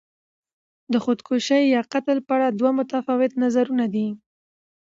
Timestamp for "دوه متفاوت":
2.59-3.31